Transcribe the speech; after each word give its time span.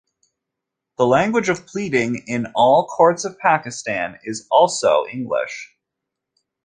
The 0.97 1.05
language 1.05 1.47
of 1.47 1.67
pleading 1.67 2.23
in 2.25 2.47
all 2.55 2.87
courts 2.87 3.23
of 3.23 3.37
Pakistan 3.37 4.17
is 4.23 4.47
also 4.49 5.05
English. 5.05 5.77